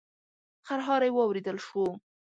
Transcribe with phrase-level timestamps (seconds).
[0.67, 1.83] خرهاری واورېدل شو.